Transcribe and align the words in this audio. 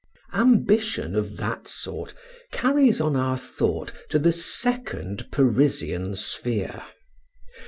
Ambition 0.33 1.15
of 1.15 1.37
that 1.37 1.67
sort 1.67 2.15
carries 2.51 2.99
on 2.99 3.15
our 3.15 3.37
thought 3.37 3.91
to 4.09 4.17
the 4.17 4.31
second 4.31 5.29
Parisian 5.29 6.15
sphere. 6.15 6.81